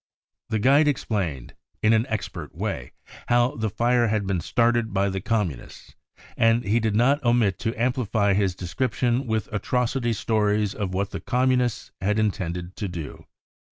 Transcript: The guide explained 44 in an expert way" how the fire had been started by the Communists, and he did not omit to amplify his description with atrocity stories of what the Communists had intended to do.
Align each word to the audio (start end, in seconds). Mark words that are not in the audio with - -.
The 0.49 0.57
guide 0.57 0.87
explained 0.87 1.53
44 1.83 1.87
in 1.87 1.93
an 1.93 2.07
expert 2.09 2.55
way" 2.55 2.93
how 3.27 3.55
the 3.55 3.69
fire 3.69 4.07
had 4.07 4.25
been 4.25 4.41
started 4.41 4.95
by 4.95 5.09
the 5.09 5.21
Communists, 5.21 5.93
and 6.35 6.63
he 6.63 6.79
did 6.79 6.95
not 6.95 7.23
omit 7.23 7.59
to 7.59 7.79
amplify 7.79 8.33
his 8.33 8.55
description 8.55 9.27
with 9.27 9.47
atrocity 9.53 10.13
stories 10.13 10.73
of 10.73 10.95
what 10.95 11.11
the 11.11 11.19
Communists 11.21 11.91
had 12.01 12.17
intended 12.17 12.75
to 12.77 12.87
do. 12.87 13.25